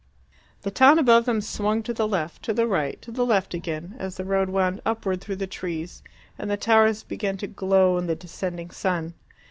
The 0.63 0.71
town 0.71 0.97
above 0.97 1.25
them 1.25 1.41
swung 1.41 1.83
to 1.83 1.93
the 1.93 2.07
left, 2.07 2.41
to 2.45 2.53
the 2.55 2.65
right, 2.65 2.99
to 3.03 3.11
the 3.11 3.23
left 3.23 3.53
again, 3.53 3.93
as 3.99 4.17
the 4.17 4.25
road 4.25 4.49
wound 4.49 4.81
upward 4.83 5.21
through 5.21 5.35
the 5.35 5.45
trees, 5.45 6.01
and 6.39 6.49
the 6.49 6.57
towers 6.57 7.03
began 7.03 7.37
to 7.37 7.45
glow 7.45 7.99
in 7.99 8.07
the 8.07 8.15
descending 8.15 8.71
sun. 8.71 9.13